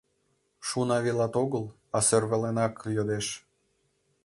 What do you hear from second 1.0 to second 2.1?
велат огыл, а